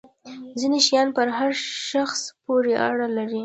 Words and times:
ځینې 0.59 0.79
شیان 0.87 1.07
پر 1.17 1.27
هر 1.37 1.51
شخص 1.93 2.21
پورې 2.43 2.73
اړه 2.87 3.07
لري. 3.17 3.39